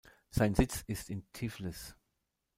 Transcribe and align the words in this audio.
Sein 0.31 0.55
Sitz 0.55 0.81
ist 0.87 1.11
in 1.11 1.31
Tiflis. 1.31 1.95